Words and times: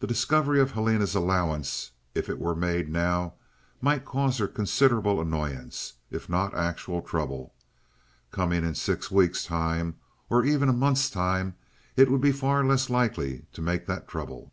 The 0.00 0.08
discovery 0.08 0.58
of 0.60 0.72
Helena's 0.72 1.14
allowance, 1.14 1.92
if 2.12 2.28
it 2.28 2.40
were 2.40 2.56
made 2.56 2.88
now, 2.88 3.34
might 3.80 4.04
cause 4.04 4.38
her 4.38 4.48
considerable 4.48 5.20
annoyance, 5.20 5.92
if 6.10 6.28
not 6.28 6.56
actual 6.56 7.00
trouble. 7.02 7.54
Coming 8.32 8.64
in 8.64 8.74
six 8.74 9.12
weeks' 9.12 9.44
time, 9.46 9.94
or 10.28 10.44
even 10.44 10.68
a 10.68 10.72
month's 10.72 11.08
time, 11.08 11.54
it 11.94 12.10
would 12.10 12.20
be 12.20 12.32
far 12.32 12.64
less 12.64 12.90
likely 12.90 13.46
to 13.52 13.62
make 13.62 13.86
that 13.86 14.08
trouble. 14.08 14.52